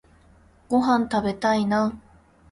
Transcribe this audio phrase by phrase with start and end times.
[0.67, 1.93] ごはんたべたいな